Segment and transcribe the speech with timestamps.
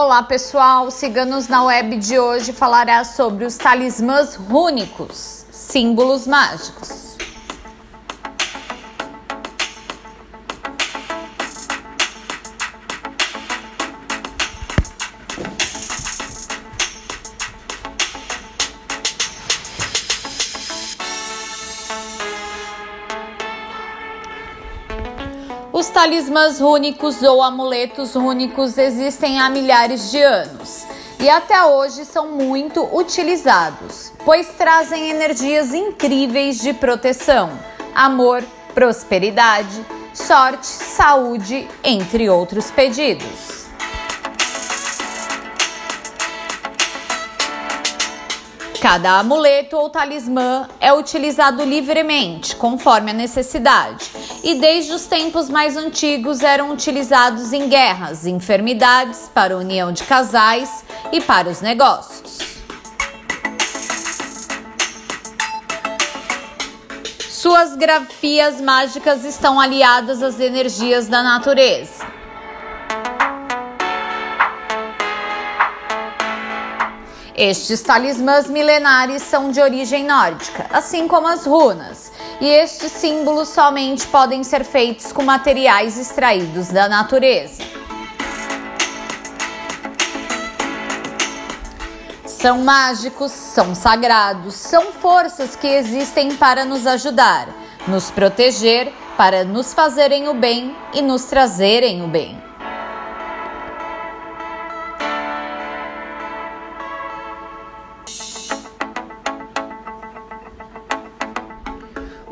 [0.00, 7.07] Olá pessoal, siga-nos na web de hoje falará sobre os talismãs rúnicos, símbolos mágicos.
[25.98, 30.86] Talismãs rúnicos ou amuletos rúnicos existem há milhares de anos
[31.18, 37.50] e até hoje são muito utilizados, pois trazem energias incríveis de proteção,
[37.96, 39.84] amor, prosperidade,
[40.14, 43.57] sorte, saúde, entre outros pedidos.
[48.90, 54.10] Cada amuleto ou talismã é utilizado livremente, conforme a necessidade,
[54.42, 60.04] e desde os tempos mais antigos eram utilizados em guerras, enfermidades, para a união de
[60.04, 62.38] casais e para os negócios.
[67.28, 72.17] Suas grafias mágicas estão aliadas às energias da natureza.
[77.40, 84.08] Estes talismãs milenares são de origem nórdica, assim como as runas, e estes símbolos somente
[84.08, 87.62] podem ser feitos com materiais extraídos da natureza.
[92.26, 97.46] São mágicos, são sagrados, são forças que existem para nos ajudar,
[97.86, 102.47] nos proteger, para nos fazerem o bem e nos trazerem o bem.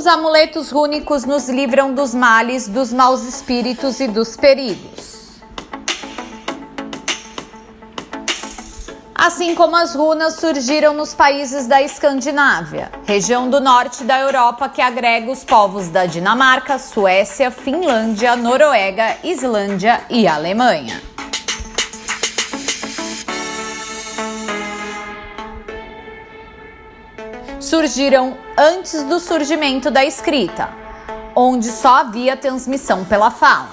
[0.00, 5.42] Os amuletos rúnicos nos livram dos males, dos maus espíritos e dos perigos.
[9.14, 14.80] Assim como as runas surgiram nos países da Escandinávia, região do norte da Europa que
[14.80, 21.10] agrega os povos da Dinamarca, Suécia, Finlândia, Noruega, Islândia e Alemanha.
[27.70, 30.68] surgiram antes do surgimento da escrita,
[31.34, 33.70] onde só havia transmissão pela fala.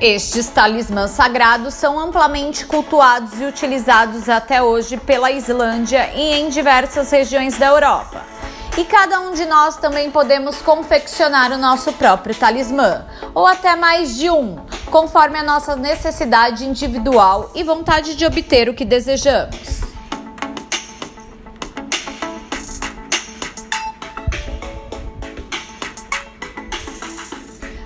[0.00, 7.10] Estes talismãs sagrados são amplamente cultuados e utilizados até hoje pela Islândia e em diversas
[7.10, 8.22] regiões da Europa.
[8.78, 14.16] E cada um de nós também podemos confeccionar o nosso próprio talismã, ou até mais
[14.16, 14.56] de um,
[14.94, 19.80] conforme a nossa necessidade individual e vontade de obter o que desejamos.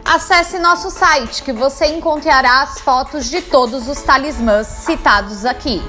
[0.04, 5.80] Acesse nosso site que você encontrará as fotos de todos os talismãs citados aqui.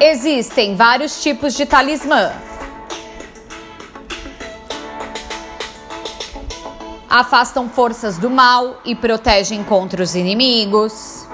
[0.00, 2.32] Existem vários tipos de talismã.
[7.08, 11.28] Afastam forças do mal e protegem contra os inimigos.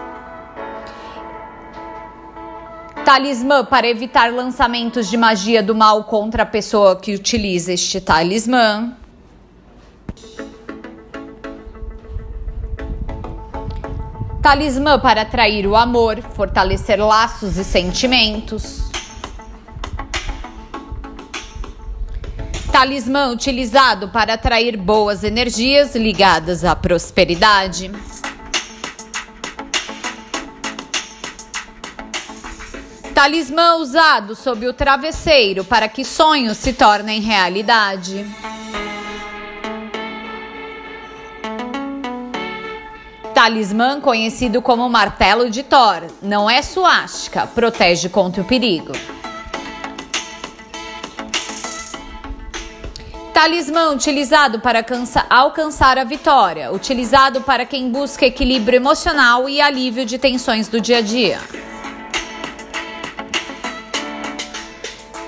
[3.05, 8.93] Talismã para evitar lançamentos de magia do mal contra a pessoa que utiliza este talismã.
[14.43, 18.88] Talismã para atrair o amor, fortalecer laços e sentimentos.
[22.71, 27.91] Talismã utilizado para atrair boas energias ligadas à prosperidade.
[33.12, 38.24] Talismã usado sob o travesseiro para que sonhos se tornem realidade.
[43.39, 46.03] Talismã conhecido como martelo de Thor.
[46.21, 48.91] Não é suástica, protege contra o perigo.
[53.33, 54.85] Talismã utilizado para
[55.31, 60.99] alcançar a vitória, utilizado para quem busca equilíbrio emocional e alívio de tensões do dia
[60.99, 61.39] a dia.